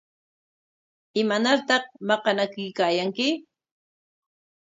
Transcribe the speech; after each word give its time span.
¿Imanartaq 1.21 1.83
maqanakuykaayanki? 2.07 3.27